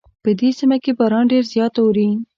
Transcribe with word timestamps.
په 0.23 0.29
دې 0.39 0.49
سیمه 0.59 0.77
کې 0.83 0.91
باران 0.99 1.23
ډېر 1.31 1.43
زیات 1.53 1.73
اوري 1.81 2.09